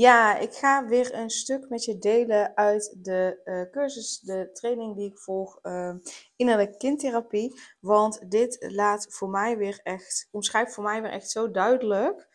[0.00, 4.96] Ja, ik ga weer een stuk met je delen uit de uh, cursus, de training
[4.96, 5.94] die ik volg uh,
[6.36, 7.60] innerlijke kindtherapie.
[7.80, 12.28] Want dit laat voor mij weer echt, omschrijft voor mij weer echt zo duidelijk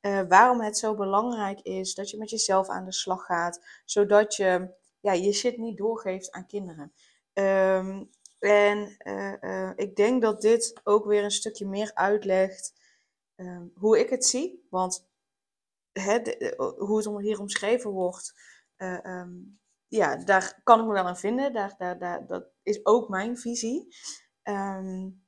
[0.00, 4.34] uh, waarom het zo belangrijk is dat je met jezelf aan de slag gaat, zodat
[4.36, 6.92] je ja, je shit niet doorgeeft aan kinderen.
[7.32, 8.96] Um, en
[9.76, 12.72] ik denk dat dit ook weer een stukje meer uitlegt
[13.34, 14.66] ehm, hoe ik het zie.
[14.70, 15.07] Want
[16.76, 18.32] hoe het hier omschreven wordt,
[18.76, 21.52] uh, um, ja, daar kan ik me wel aan vinden.
[21.52, 23.96] Daar, daar, daar, dat is ook mijn visie.
[24.42, 25.26] Um,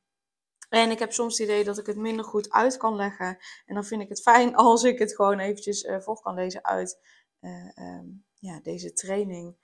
[0.69, 3.39] en ik heb soms het idee dat ik het minder goed uit kan leggen.
[3.67, 6.65] En dan vind ik het fijn als ik het gewoon eventjes uh, voor kan lezen
[6.65, 6.99] uit
[7.41, 9.57] uh, um, ja, deze training.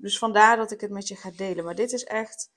[0.00, 1.64] dus vandaar dat ik het met je ga delen.
[1.64, 2.50] Maar dit is echt,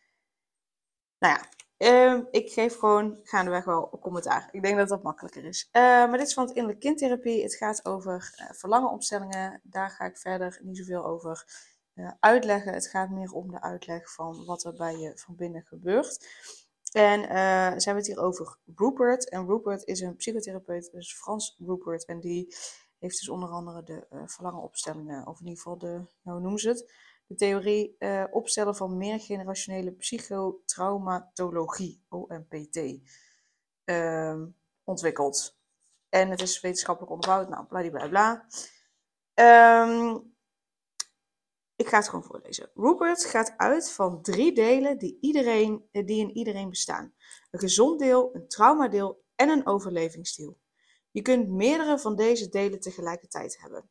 [1.19, 4.50] nou ja, Uh, ik geef gewoon gaandeweg wel commentaar.
[4.52, 5.70] Ik denk dat dat makkelijker is.
[5.72, 7.44] Uh, maar dit is van het innerlijke kindtherapie.
[7.44, 9.61] Het gaat over uh, verlangenopstellingen.
[9.64, 11.45] Daar ga ik verder niet zoveel over
[11.94, 12.73] eh, uitleggen.
[12.73, 16.28] Het gaat meer om de uitleg van wat er bij je van binnen gebeurt.
[16.92, 17.22] En
[17.81, 19.30] ze hebben het hier over Rupert.
[19.30, 22.05] En Rupert is een psychotherapeut, dus Frans Rupert.
[22.05, 22.55] En die
[23.00, 26.92] heeft dus onder andere de verlangenopstellingen, of in ieder geval de, hoe noemen ze het?
[27.28, 33.00] De theorie uh, opstellen van meergenerationele psychotraumatologie, OMPT, uh,
[33.83, 34.45] ehm,
[34.83, 35.59] ontwikkeld.
[36.09, 38.45] En het is wetenschappelijk onderbouwd, nou, bladibladibla.
[39.33, 40.36] Um,
[41.77, 42.70] ik ga het gewoon voorlezen.
[42.73, 47.14] Rupert gaat uit van drie delen die, iedereen, eh, die in iedereen bestaan.
[47.52, 50.60] Een gezond deel, een traumadeel en een overlevingsdeel.
[51.11, 53.89] Je kunt meerdere van deze delen tegelijkertijd hebben.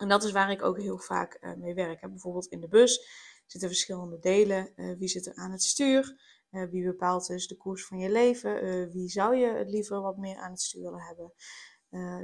[0.00, 2.00] En dat is waar ik ook heel vaak uh, mee werk.
[2.00, 2.08] Hè.
[2.08, 3.08] Bijvoorbeeld in de bus
[3.46, 4.72] zitten verschillende delen.
[4.76, 6.20] Uh, wie zit er aan het stuur?
[6.50, 8.90] Uh, wie bepaalt dus de koers van je leven?
[8.90, 11.32] wie zou je het liever wat meer aan het stuur willen hebben?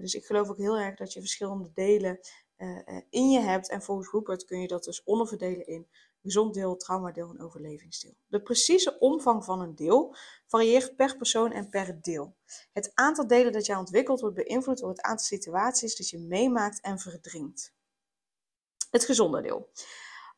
[0.01, 2.19] dus ik geloof ook heel erg dat je verschillende delen
[3.11, 3.71] in je hebt.
[3.71, 5.89] En volgens Rupert kun je dat dus onderverdelen in
[6.27, 8.15] gezond deel, traumadeel en overlevingsdeel.
[8.27, 10.17] De precieze omvang van een deel
[10.47, 12.37] varieert per persoon en per deel.
[12.73, 16.81] Het aantal delen dat jij ontwikkelt wordt beïnvloed door het aantal situaties dat je meemaakt
[16.81, 17.75] en verdringt.
[18.91, 19.71] Het gezonde deel.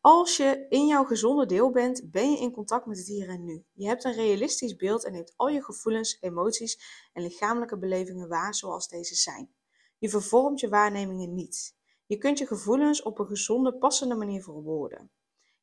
[0.00, 3.44] Als je in jouw gezonde deel bent, ben je in contact met het hier en
[3.44, 3.64] nu.
[3.72, 6.80] Je hebt een realistisch beeld en neemt al je gevoelens, emoties
[7.12, 9.54] en lichamelijke belevingen waar zoals deze zijn.
[9.98, 11.76] Je vervormt je waarnemingen niet.
[12.06, 15.10] Je kunt je gevoelens op een gezonde, passende manier verwoorden.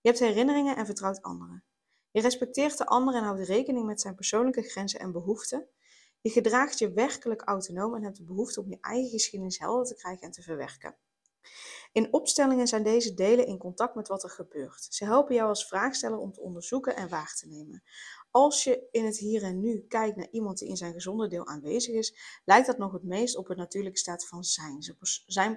[0.06, 1.64] Je hebt herinneringen en vertrouwt anderen.
[2.12, 5.68] Je respecteert de ander en houdt rekening met zijn persoonlijke grenzen en behoeften.
[6.22, 9.96] Je gedraagt je werkelijk autonoom en hebt de behoefte om je eigen geschiedenis helder te
[9.96, 10.98] krijgen en te verwerken.
[11.92, 14.88] In opstellingen zijn deze delen in contact met wat er gebeurt.
[14.90, 17.84] Ze helpen jou als vraagsteller om te onderzoeken en waar te nemen.
[18.32, 21.48] Als je in het hier en nu kijkt naar iemand die in zijn gezonde deel
[21.48, 24.96] aanwezig is, lijkt dat nog het meest op een natuurlijke staat van zijn.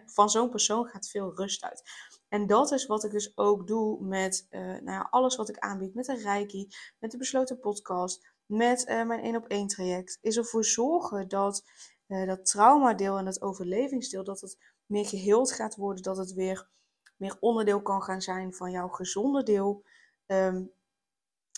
[0.06, 1.82] Van zo'n persoon gaat veel rust uit.
[2.28, 5.59] En dat is wat ik dus ook doe met uh, nou ja, alles wat ik
[5.59, 5.94] aanbied.
[5.94, 10.19] Met de Reiki, met de besloten podcast, met uh, mijn één op één traject.
[10.21, 11.65] Is ervoor zorgen dat
[12.09, 16.03] uh, dat traumadeel en dat overlevingsdeel, dat het meer geheeld gaat worden.
[16.03, 16.69] Dat het weer
[17.16, 19.84] meer onderdeel kan gaan zijn van jouw gezonde deel.
[20.26, 20.72] Um,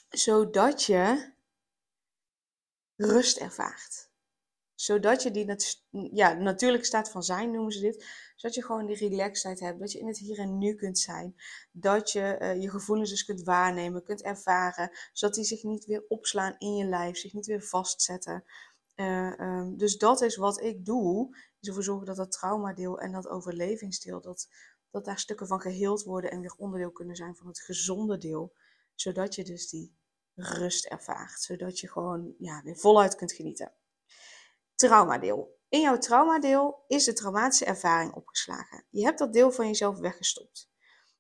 [0.09, 1.33] zodat je
[2.97, 4.11] rust ervaart
[4.81, 8.07] zodat je die nat ja, natuurlijke staat van zijn, noemen ze dit.
[8.37, 9.81] Zodat je gewoon die relaxedheid hebt.
[9.81, 11.35] Dat je in het hier en nu kunt zijn.
[11.73, 14.91] Dat je uh, je gevoelens dus kunt waarnemen, kunt ervaren.
[15.13, 18.45] Zodat die zich niet weer opslaan in je lijf, zich niet weer vastzetten.
[18.97, 21.37] Uh, um, dus dat is wat ik doe.
[21.61, 24.49] Is ervoor zorgen dat dat traumadeel en dat overlevingsdeel, dat,
[24.91, 28.53] dat daar stukken van geheeld worden en weer onderdeel kunnen zijn van het gezonde deel.
[28.95, 29.97] Zodat je dus die
[30.35, 31.41] rust ervaart.
[31.41, 33.73] Zodat je gewoon ja, weer voluit kunt genieten
[34.81, 35.59] traumadeel.
[35.69, 38.85] In jouw traumadeel is de traumatische ervaring opgeslagen.
[38.91, 40.71] Je hebt dat deel van jezelf weggestopt.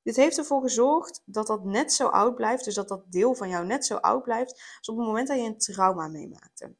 [0.02, 3.48] Dit heeft ervoor gezorgd dat dat net zo oud blijft, dus dat dat deel van
[3.48, 6.74] jou net zo oud blijft als op het moment dat je een trauma meemaakte.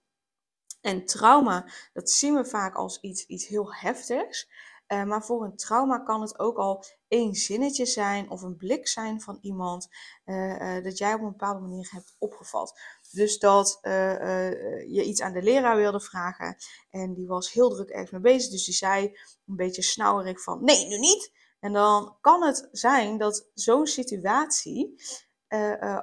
[0.80, 4.48] En trauma, dat zien we vaak als iets, iets heel heftigs.
[4.92, 8.88] Uh, maar voor een trauma kan het ook al één zinnetje zijn of een blik
[8.88, 9.88] zijn van iemand
[10.24, 12.80] uh, uh, dat jij op een bepaalde manier hebt opgevat.
[13.10, 16.56] Dus dat je iets aan de leraar wilde vragen
[16.90, 18.50] en die was heel druk ergens mee bezig.
[18.50, 21.32] Dus die zei een beetje snauwerig van nee, nu niet.
[21.60, 25.02] En dan kan het zijn dat zo'n situatie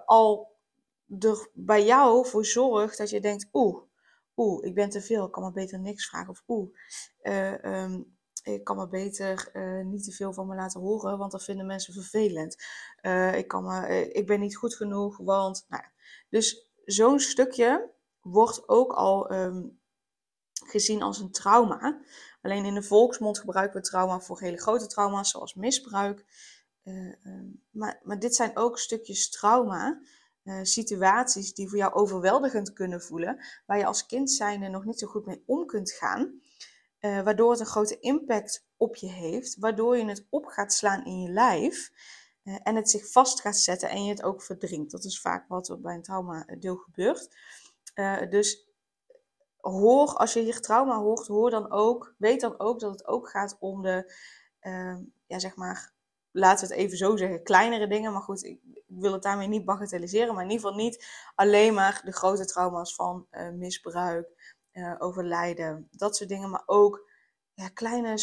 [0.05, 0.55] al
[1.19, 3.86] er bij jou voor zorgt dat je denkt, oeh,
[4.37, 6.29] oeh, ik ben te veel, ik kan maar beter niks vragen.
[6.29, 6.69] Of oeh,
[7.21, 7.93] uh,
[8.43, 11.65] ik kan me beter uh, niet te veel van me laten horen, want dat vinden
[11.65, 12.63] mensen vervelend.
[13.01, 15.65] Uh, ik, kan me, ik ben niet goed genoeg, want.
[15.67, 15.83] Nou,
[16.29, 17.91] dus zo'n stukje
[18.21, 19.79] wordt ook al um,
[20.65, 22.01] gezien als een trauma.
[22.41, 26.25] Alleen in de volksmond gebruiken we trauma voor hele grote trauma's, zoals misbruik.
[26.83, 27.15] Uh,
[27.69, 30.01] maar, maar dit zijn ook stukjes trauma.
[30.61, 35.07] Situaties die voor jou overweldigend kunnen voelen, waar je als kind zijnde nog niet zo
[35.07, 36.41] goed mee om kunt gaan.
[36.99, 41.05] Uh, waardoor het een grote impact op je heeft, waardoor je het op gaat slaan
[41.05, 41.91] in je lijf
[42.43, 44.91] uh, en het zich vast gaat zetten en je het ook verdrinkt.
[44.91, 47.35] Dat is vaak wat er bij een traumadeel gebeurt.
[47.95, 48.67] Uh, dus
[49.57, 53.29] hoor, als je hier trauma hoort, hoor dan ook, weet dan ook dat het ook
[53.29, 54.13] gaat om de,
[55.25, 55.93] ja zeg maar,
[56.37, 58.11] laten we het even zo zeggen, kleinere dingen.
[58.11, 61.05] Maar goed, ik, ik, wil het daarmee niet bagatelliseren, maar in ieder geval niet
[61.35, 66.49] alleen maar de grote trauma's van misbruik, uh, overlijden, dat soort dingen.
[66.49, 67.09] Maar ook
[67.53, 68.17] ja, kleine,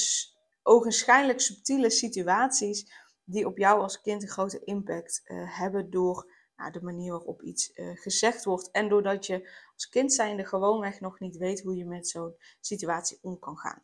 [0.62, 2.92] ogenschijnlijk subtiele situaties
[3.24, 7.42] die op jou als kind een grote impact uh, hebben door nou, de manier waarop
[7.42, 8.70] iets gezegd wordt.
[8.70, 13.18] En doordat je als kind zijnde gewoonweg nog niet weet hoe je met zo'n situatie
[13.22, 13.82] om kan gaan.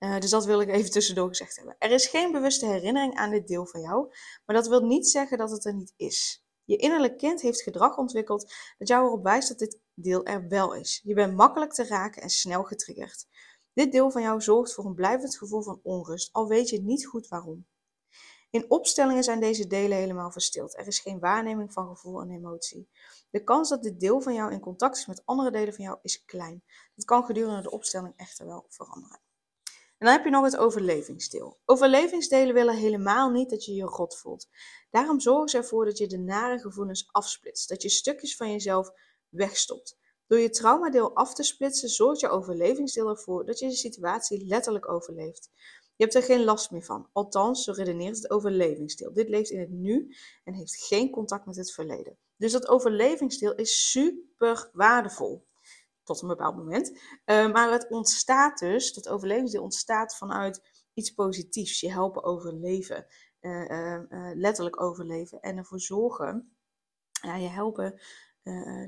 [0.00, 1.76] Dus dat wil ik even tussendoor gezegd hebben.
[1.78, 4.14] Er is geen bewuste herinnering aan dit deel van jou,
[4.46, 6.44] maar dat wil niet zeggen dat het er niet is.
[6.64, 10.74] Je innerlijk kind heeft gedrag ontwikkeld dat jou erop wijst dat dit deel er wel
[10.74, 11.00] is.
[11.04, 13.26] Je bent makkelijk te raken en snel getriggerd.
[13.72, 17.06] Dit deel van jou zorgt voor een blijvend gevoel van onrust, al weet je niet
[17.06, 17.66] goed waarom.
[18.50, 20.78] In opstellingen zijn deze delen helemaal verstild.
[20.78, 22.88] Er is geen waarneming van gevoel en emotie.
[23.30, 25.98] De kans dat dit deel van jou in contact is met andere delen van jou
[26.02, 26.62] is klein.
[26.94, 29.20] Dat kan gedurende de opstelling echter wel veranderen.
[30.00, 31.60] En dan heb je nog het overlevingsdeel.
[31.64, 34.48] Overlevingsdelen willen helemaal niet dat je je rot voelt.
[34.90, 38.90] Daarom zorgen ze ervoor dat je de nare gevoelens afsplitst, dat je stukjes van jezelf
[39.28, 39.98] wegstopt.
[40.26, 44.88] Door je traumadeel af te splitsen, zorgt je overlevingsdeel ervoor dat je de situatie letterlijk
[44.88, 45.50] overleeft.
[45.96, 47.08] Je hebt er geen last meer van.
[47.12, 49.12] Althans, zo redeneert het overlevingsdeel.
[49.12, 52.18] Dit leeft in het nu en heeft geen contact met het verleden.
[52.36, 55.48] Dus dat overlevingsdeel is super waardevol.
[56.10, 56.90] Tot een bepaald moment.
[57.26, 60.62] Uh, maar het ontstaat dus, dat overlevingsdeel ontstaat vanuit
[60.94, 61.80] iets positiefs.
[61.80, 63.06] Je helpen overleven.
[63.40, 64.00] Uh, uh,
[64.34, 65.40] letterlijk overleven.
[65.40, 66.56] En ervoor zorgen.
[67.22, 68.00] Ja, je helpen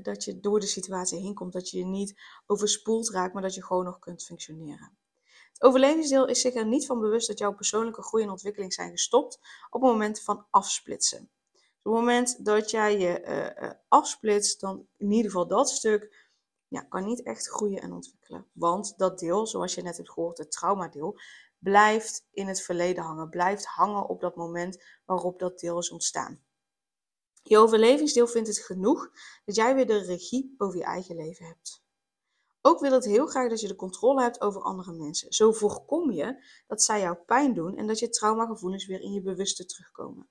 [0.01, 3.63] dat je door de situatie heen komt, dat je niet overspoeld raakt, maar dat je
[3.63, 4.97] gewoon nog kunt functioneren.
[5.51, 8.91] Het overlevingsdeel is zich er niet van bewust dat jouw persoonlijke groei en ontwikkeling zijn
[8.91, 11.29] gestopt op het moment van afsplitsen.
[11.51, 16.22] op het moment dat jij je afsplitst, dan in ieder geval dat stuk
[16.73, 18.47] ja, kan niet echt groeien en ontwikkelen.
[18.53, 21.19] Want dat deel, zoals je net hebt gehoord, het traumadeel,
[21.59, 23.29] blijft in het verleden hangen.
[23.29, 26.43] Blijft hangen op dat moment waarop dat deel is ontstaan.
[27.43, 29.11] Je overlevingsdeel vindt het genoeg
[29.45, 31.83] dat jij weer de regie over je eigen leven hebt.
[32.61, 35.33] Ook wil het heel graag dat je de controle hebt over andere mensen.
[35.33, 39.21] Zo voorkom je dat zij jou pijn doen en dat je traumagevoelens weer in je
[39.21, 40.29] bewuste terugkomen.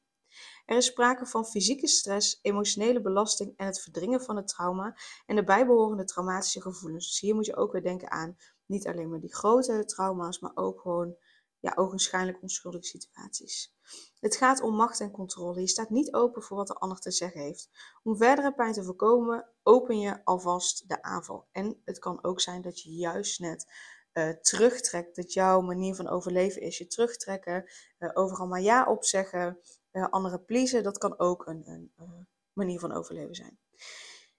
[0.64, 5.36] Er is sprake van fysieke stress, emotionele belasting en het verdringen van het trauma en
[5.36, 7.06] de bijbehorende traumatische gevoelens.
[7.06, 10.52] Dus hier moet je ook weer denken aan niet alleen maar die grote trauma's, maar
[10.54, 11.16] ook gewoon
[11.58, 13.74] ja, ogenschijnlijk onschuldige situaties.
[14.20, 15.60] Het gaat om macht en controle.
[15.60, 17.70] Je staat niet open voor wat de ander te zeggen heeft.
[18.02, 21.48] Om verdere pijn te voorkomen, open je alvast de aanval.
[21.52, 23.66] En het kan ook zijn dat je juist net
[24.12, 25.16] uh, terugtrekt.
[25.16, 29.58] Dat jouw manier van overleven is je terugtrekken, uh, overal maar ja opzeggen,
[29.92, 30.82] uh, anderen pleasen.
[30.82, 33.58] Dat kan ook een, een manier van overleven zijn.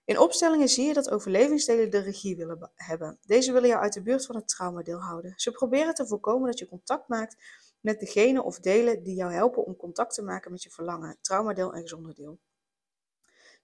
[0.06, 3.18] In opstellingen zie je dat overlevingsdelen de regie willen hebben.
[3.22, 5.34] Deze willen jou uit de buurt van het traumadeel houden.
[5.36, 7.36] Ze proberen te voorkomen dat je contact maakt
[7.80, 11.74] met degene of delen die jou helpen om contact te maken met je verlangen, traumadeel
[11.74, 12.40] en gezonde deel.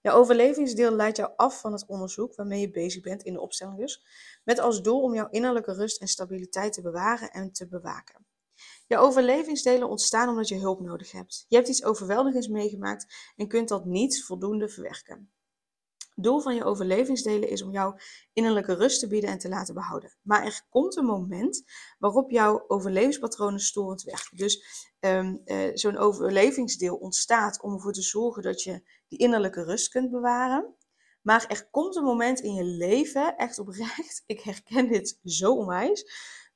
[0.00, 3.78] Jouw overlevingsdeel leidt jou af van het onderzoek waarmee je bezig bent in de opstelling
[3.78, 4.04] dus,
[4.44, 8.26] met als doel om jouw innerlijke rust en stabiliteit te bewaren en te bewaken.
[8.86, 11.44] Je overlevingsdelen ontstaan omdat je hulp nodig hebt.
[11.48, 15.30] Je hebt iets overweldigends meegemaakt en kunt dat niet voldoende verwerken
[16.22, 17.96] doel van je overlevingsdelen is om jouw
[18.32, 20.16] innerlijke rust te bieden en te laten behouden.
[20.22, 21.62] Maar er komt een moment
[21.98, 24.36] waarop jouw overlevingspatronen storend werken.
[24.36, 24.64] Dus
[25.00, 30.10] um, uh, zo'n overlevingsdeel ontstaat om ervoor te zorgen dat je die innerlijke rust kunt
[30.10, 30.74] bewaren.
[31.22, 36.04] Maar er komt een moment in je leven, echt oprecht, ik herken dit zo onwijs.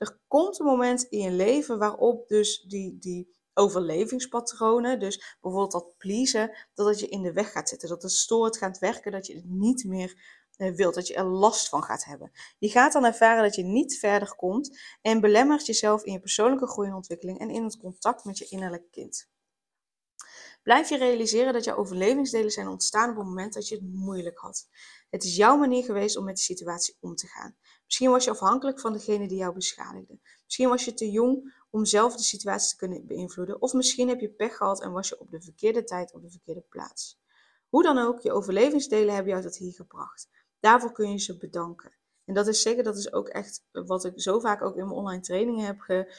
[0.04, 5.00] Er komt een moment in je leven waarop dus die, die overlevingspatronen.
[5.00, 7.88] Dus bijvoorbeeld dat pleasen, dat het je in de weg gaat zitten.
[7.88, 11.68] Dat het stoort gaat werken, dat je het niet meer wilt, dat je er last
[11.68, 12.32] van gaat hebben.
[12.58, 16.66] Je gaat dan ervaren dat je niet verder komt en belemmert jezelf in je persoonlijke
[16.66, 19.28] groei en ontwikkeling en in het contact met je innerlijke kind.
[20.62, 24.38] Blijf je realiseren dat jouw overlevingsdelen zijn ontstaan op het moment dat je het moeilijk
[24.38, 24.68] had.
[25.10, 27.56] Het is jouw manier geweest om met de situatie om te gaan.
[27.94, 30.18] Misschien was je afhankelijk van degene die jou beschadigde.
[30.44, 33.62] Misschien was je te jong om zelf de situatie te kunnen beïnvloeden.
[33.62, 36.30] Of misschien heb je pech gehad en was je op de verkeerde tijd op de
[36.30, 37.20] verkeerde plaats.
[37.68, 40.28] Hoe dan ook, je overlevingsdelen hebben jou tot hier gebracht.
[40.60, 41.96] Daarvoor kun je ze bedanken.
[42.24, 44.98] En dat is zeker, dat is ook echt wat ik zo vaak ook in mijn
[44.98, 46.14] online trainingen heb ge,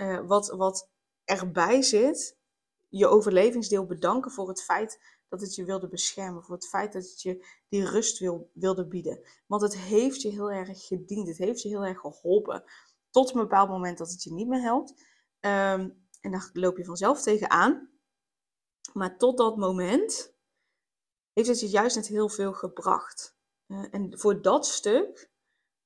[0.00, 0.90] uh, wat, wat
[1.24, 2.38] erbij zit.
[2.88, 4.98] Je overlevingsdeel bedanken voor het feit
[5.30, 6.42] dat het je wilde beschermen.
[6.42, 9.20] Voor het feit dat het je die rust wil, wilde bieden.
[9.46, 11.28] Want het heeft je heel erg gediend.
[11.28, 12.64] Het heeft je heel erg geholpen.
[13.10, 14.90] Tot een bepaald moment dat het je niet meer helpt.
[15.40, 17.90] Um, en dan loop je vanzelf tegenaan.
[18.92, 20.34] Maar tot dat moment
[21.32, 23.38] heeft het je juist net heel veel gebracht.
[23.66, 25.30] Uh, en voor dat stuk,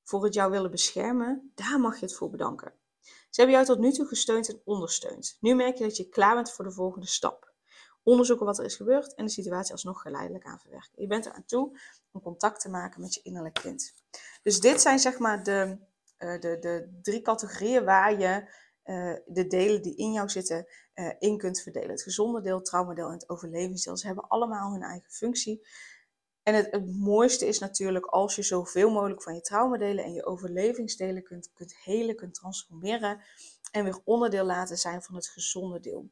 [0.03, 2.75] voor het jou willen beschermen, daar mag je het voor bedanken.
[3.03, 5.37] Ze hebben jou tot nu toe gesteund en ondersteund.
[5.41, 7.54] Nu merk je dat je klaar bent voor de volgende stap.
[8.05, 11.03] Onderzoeken wat er is gebeurd en de situatie alsnog geleidelijk aan verwerken.
[11.03, 11.79] Je bent er aan toe
[12.13, 13.95] om contact te maken met je innerlijk kind.
[14.43, 15.79] Dus dit zijn zeg maar de,
[16.19, 21.11] uh, de, de drie categorieën waar je uh, de delen die in jou zitten uh,
[21.19, 21.91] in kunt verdelen.
[21.91, 23.97] Het gezonde deel, het traumadeel en het overlevingsdeel.
[23.97, 25.67] Ze hebben allemaal hun eigen functie.
[26.43, 30.27] En het, het, mooiste is natuurlijk als je zoveel mogelijk van je traumadelen en je
[30.27, 33.21] overlevingsdelen kunt, kunt helen, kunt transformeren
[33.71, 36.11] en weer onderdeel laten zijn van het gezonde deel.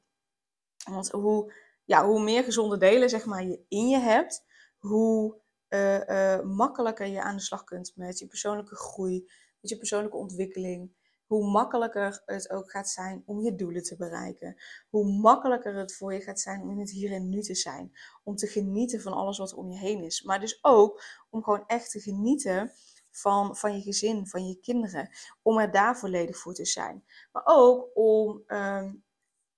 [0.84, 1.52] Want hoe,
[1.84, 4.44] ja, hoe meer gezonde delen zeg maar, je in je hebt,
[4.78, 9.78] hoe uh, uh, makkelijker je aan de slag kunt met je persoonlijke groei, met je
[9.78, 11.00] persoonlijke ontwikkeling.
[11.26, 14.62] Hoe makkelijker het ook gaat zijn om je doelen te bereiken.
[14.88, 17.92] Hoe makkelijker het voor je gaat zijn om in het hier en nu te zijn.
[18.24, 20.22] Om te genieten van alles wat om je heen is.
[20.22, 22.72] Maar dus ook om gewoon echt te genieten
[23.10, 25.08] van, van je gezin, van je kinderen.
[25.42, 27.04] Om er daar volledig voor te zijn.
[27.32, 29.04] Maar ook om um,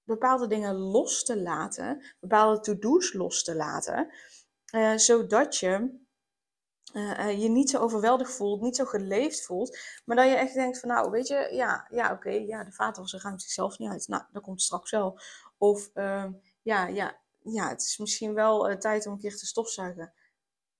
[0.04, 2.04] bepaalde dingen los te laten.
[2.20, 4.12] Bepaalde to-do's los te laten.
[4.74, 6.02] Uh, zodat je
[6.92, 9.78] uh, je niet zo overweldigd voelt, niet zo geleefd voelt.
[10.04, 13.20] Maar dat je echt denkt van nou, weet je, ja, ja oké, ja, de vaatwasser
[13.22, 14.08] ruimt zichzelf niet uit.
[14.08, 15.20] Nou, dat komt straks wel.
[15.58, 16.26] Of uh,
[16.62, 20.12] ja, ja, ja, het is misschien wel tijd om een keer te stofzuigen.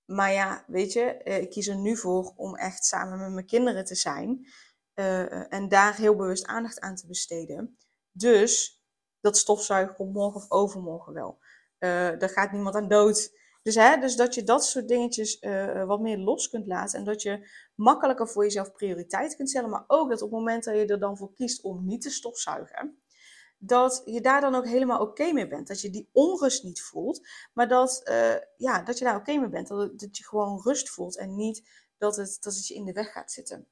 [0.04, 3.84] Maar ja, weet je, ik kies er nu voor om echt samen met mijn kinderen
[3.84, 4.46] te zijn.
[5.48, 7.78] en daar heel bewust aandacht aan te besteden.
[8.12, 8.83] Dus
[9.24, 11.38] dat stofzuigen komt morgen of overmorgen wel.
[12.18, 13.32] daar gaat niemand aan dood.
[13.64, 16.98] Dus, hè, dus dat je dat soort dingetjes uh, wat meer los kunt laten.
[16.98, 19.70] En dat je makkelijker voor jezelf prioriteit kunt stellen.
[19.70, 22.10] Maar ook dat op het moment dat je er dan voor kiest om niet te
[22.10, 23.02] stofzuigen.
[23.58, 25.68] Dat je daar dan ook helemaal oké mee bent.
[25.68, 27.28] Dat je die onrust niet voelt.
[27.52, 29.68] Maar dat, uh, ja, dat je daar oké mee bent.
[29.68, 31.18] Dat, dat, je gewoon rust voelt.
[31.18, 33.66] En niet dat het, dat het je in de weg gaat zitten.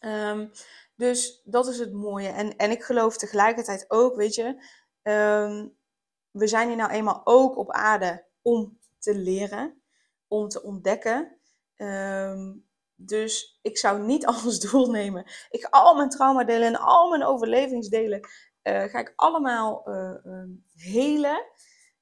[0.00, 0.50] Um,
[0.96, 2.28] dus dat is het mooie.
[2.28, 4.46] En, en ik geloof tegelijkertijd ook, weet je.
[5.02, 5.76] Um,
[6.30, 9.82] we zijn hier nou eenmaal ook op aarde om te leren,
[10.28, 11.38] om te ontdekken.
[11.76, 15.24] Um, dus ik zou niet als doel nemen.
[15.50, 21.44] Ik al mijn traumadelen en al mijn overlevingsdelen uh, ga ik allemaal uh, helen.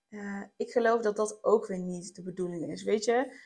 [0.08, 2.82] Uh, ik geloof dat dat ook weer niet de bedoeling is.
[2.82, 3.40] Weet je,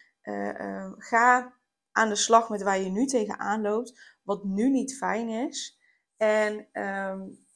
[0.99, 1.56] ga
[1.97, 5.79] aan de slag met waar je nu tegenaan loopt, wat nu niet fijn is.
[6.17, 7.47] En um,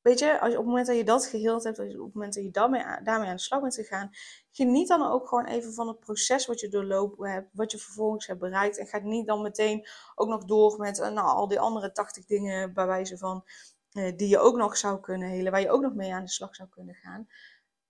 [0.00, 2.34] weet je, als je, op het moment dat je dat geheeld hebt, op het moment
[2.34, 4.10] dat je daarmee, daarmee aan de slag bent gegaan,
[4.50, 8.26] geniet dan ook gewoon even van het proces wat je doorlopen hebt, wat je vervolgens
[8.26, 8.78] hebt bereikt.
[8.78, 12.26] En ga niet dan meteen ook nog door met uh, nou, al die andere 80
[12.26, 13.44] dingen bij wijze van
[13.92, 16.30] uh, die je ook nog zou kunnen helen, waar je ook nog mee aan de
[16.30, 17.28] slag zou kunnen gaan.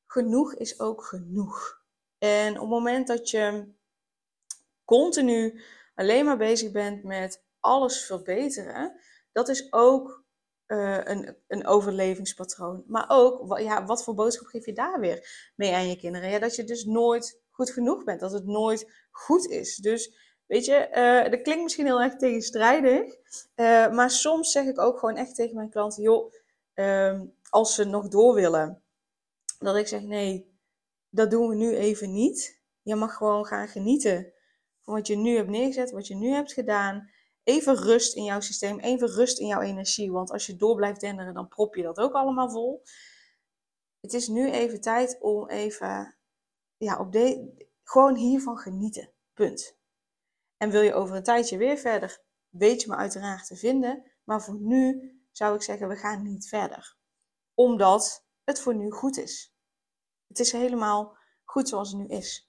[0.07, 1.83] Genoeg is ook genoeg.
[2.19, 3.73] En op het moment dat je
[4.85, 5.61] continu
[5.99, 9.01] alleen maar bezig bent met alles verbeteren,
[9.33, 10.25] dat is ook
[10.67, 12.85] uh, een, een overlevingspatroon.
[12.87, 16.31] Maar ook, ja, wat voor boodschap geef je daar weer mee aan je kinderen?
[16.31, 19.77] Ja, dat je dus nooit goed genoeg bent, dat het nooit goed is.
[19.77, 20.15] Dus
[20.47, 23.15] weet je, uh, dat klinkt misschien heel erg tegenstrijdig,
[23.57, 26.33] uh, maar soms zeg ik ook gewoon echt tegen mijn klanten, joh,
[26.75, 28.83] uh, als ze nog door willen,
[29.59, 30.57] dat ik zeg, nee,
[31.11, 32.61] dat doen we nu even niet.
[32.83, 34.33] Je mag gewoon gaan genieten
[34.93, 37.11] wat je nu hebt neergezet, wat je nu hebt gedaan
[37.49, 40.13] even rust in jouw systeem, even rust in jouw energie.
[40.13, 42.83] Want als je door blijft denderen, dan prop je dat ook allemaal vol.
[44.01, 46.17] Het is nu even tijd om even,
[46.77, 47.53] ja, op de,
[47.83, 49.13] gewoon hiervan genieten.
[49.35, 49.79] Punt.
[50.57, 54.13] En wil je over een tijdje weer verder, weet je me uiteraard te vinden.
[54.25, 56.97] Maar voor nu zou ik zeggen, we gaan niet verder.
[57.55, 59.55] Omdat het voor nu goed is.
[60.27, 62.48] Het is helemaal goed zoals het nu is.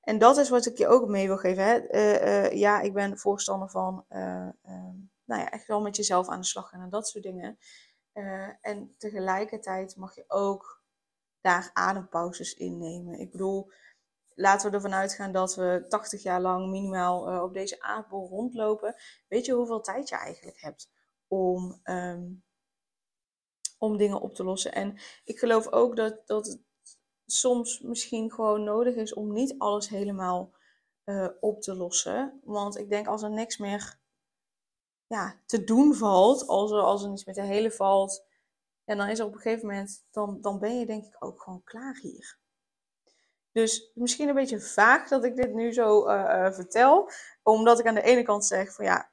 [0.00, 1.64] En dat is wat ik je ook mee wil geven.
[1.64, 1.76] Hè?
[1.76, 4.48] Eh, eh, ja, ik ben voorstander van, uh,
[5.24, 7.58] nou ja, echt wel met jezelf aan de slag gaan en dat soort dingen.
[8.60, 10.82] en tegelijkertijd mag je ook
[11.40, 13.18] daar adempauzes innemen.
[13.18, 13.72] Ik bedoel,
[14.34, 18.94] laten we ervan uitgaan dat we 80 jaar lang minimaal op deze aardbol rondlopen.
[19.28, 20.90] Weet je hoeveel tijd je eigenlijk hebt
[21.28, 22.24] om, ehm,
[23.78, 24.72] om dingen op te lossen?
[24.72, 26.58] En ik geloof ook dat, dat
[27.32, 30.52] soms misschien gewoon nodig is om niet alles helemaal
[31.04, 32.40] uh, op te lossen.
[32.44, 33.98] Want ik denk als er niks meer
[35.06, 38.24] ja, te doen valt, als er, als er niets met de hele valt,
[38.84, 41.42] en dan is er op een gegeven moment, dan, dan ben je denk ik ook
[41.42, 42.38] gewoon klaar hier.
[43.52, 47.10] Dus misschien een beetje vaag dat ik dit nu zo uh, uh, vertel,
[47.42, 49.10] omdat ik aan de ene kant zeg van ja,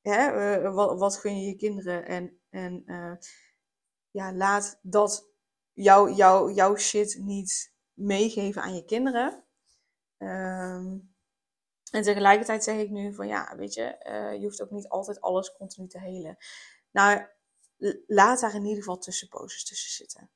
[0.00, 2.84] hè, wat, wat gun je je kinderen en, en
[4.10, 5.28] ja, laat dat
[5.82, 9.44] jouw jou, jouw shit niet meegeven aan je kinderen.
[10.16, 10.98] Ehm,
[11.90, 15.20] en tegelijkertijd zeg ik nu van ja, weet je, uh, je hoeft ook niet altijd
[15.20, 16.36] alles continu te helen.
[16.90, 17.26] Nou,
[18.06, 20.30] laat daar in ieder geval tussenposes tussen zitten.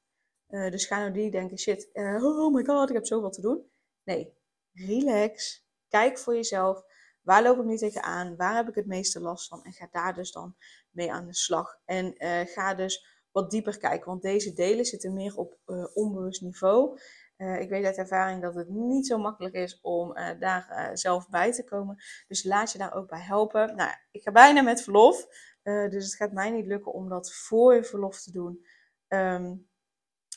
[0.49, 3.40] Uh, dus ga nou niet denken, shit, uh, oh my god, ik heb zoveel te
[3.40, 3.70] doen.
[4.02, 4.37] Nee,
[4.72, 5.66] relax.
[5.88, 6.84] Kijk voor jezelf.
[7.20, 8.37] Waar loop ik nu tegenaan?
[8.37, 9.64] Waar heb ik het meeste last van?
[9.64, 10.56] En ga daar dus dan
[10.90, 11.78] mee aan de slag.
[11.84, 12.14] En
[12.49, 14.07] ga dus wat dieper kijken.
[14.07, 17.01] Want deze delen zitten meer op uh, onbewust niveau.
[17.37, 21.29] Uh, ik weet uit ervaring dat het niet zo makkelijk is om uh, daar zelf
[21.29, 22.03] bij te komen.
[22.29, 23.77] Dus laat je daar ook bij helpen.
[23.77, 25.27] Nou, ik ga bijna met verlof.
[25.62, 28.67] dus het gaat mij niet lukken om dat voor je verlof te doen.
[29.09, 29.69] Um,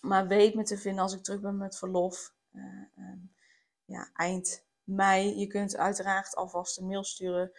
[0.02, 2.34] maar weet me te vinden als ik terug ben met verlof.
[2.54, 3.34] Um,
[3.86, 5.40] ja, eind mei.
[5.40, 7.52] Je kunt uiteraard alvast een mail sturen.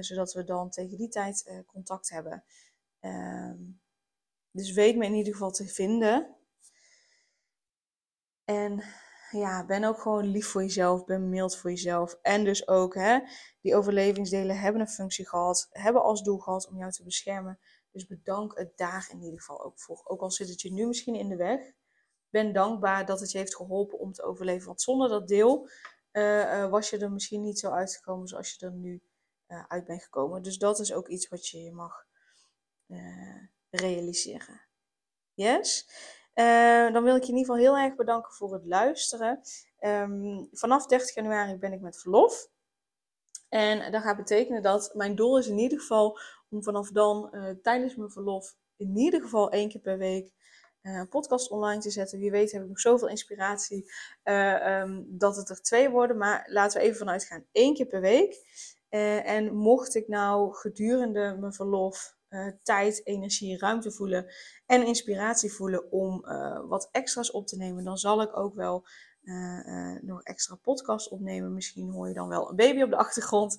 [0.00, 2.44] zodat we dan tegen die tijd contact hebben.
[3.00, 3.81] Um,
[4.52, 6.36] dus weet me in ieder geval te vinden.
[8.44, 8.84] En
[9.30, 12.18] ja, ben ook gewoon lief voor jezelf, ben mild voor jezelf.
[12.22, 13.18] En dus ook, hè,
[13.60, 17.58] die overlevingsdelen hebben een functie gehad, hebben als doel gehad om jou te beschermen.
[17.90, 20.00] Dus bedank het daar in ieder geval ook voor.
[20.04, 21.72] Ook al zit het je nu misschien in de weg,
[22.30, 24.66] ben dankbaar dat het je heeft geholpen om te overleven.
[24.66, 25.68] Want zonder dat deel
[26.12, 29.02] uh, uh, was je er misschien niet zo uitgekomen zoals je er nu
[29.48, 30.42] uh, uit bent gekomen.
[30.42, 32.06] Dus dat is ook iets wat je mag
[33.72, 34.60] realiseren.
[35.34, 35.88] Yes?
[36.34, 39.40] Uh, dan wil ik je in ieder geval heel erg bedanken voor het luisteren.
[39.80, 42.48] Um, vanaf 30 januari ben ik met verlof.
[43.48, 46.18] En dat gaat betekenen dat mijn doel is in ieder geval
[46.50, 50.32] om vanaf dan uh, tijdens mijn verlof in ieder geval één keer per week
[50.82, 52.18] uh, een podcast online te zetten.
[52.18, 53.92] Wie weet heb ik nog zoveel inspiratie
[54.24, 56.16] um, dat het er twee worden.
[56.16, 58.36] Maar laten we even vanuit gaan één keer per week.
[59.24, 64.26] en mocht ik nou gedurende mijn verlof uh, tijd, energie, ruimte voelen
[64.66, 68.86] en inspiratie voelen om uh, wat extra's op te nemen, dan zal ik ook wel
[69.22, 71.54] uh, nog extra podcast opnemen.
[71.54, 73.58] Misschien hoor je dan wel een baby op de achtergrond.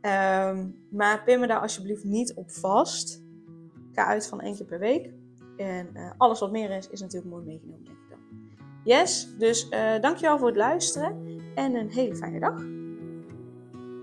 [0.00, 3.22] Um, maar pin me daar alsjeblieft niet op vast.
[3.92, 5.12] Ga uit van één keer per week.
[5.56, 8.18] En alles wat meer is, is natuurlijk mooi meegenomen, denk ik dan.
[8.84, 9.68] Yes, dus
[10.00, 12.79] dankjewel voor het luisteren en een hele fijne dag.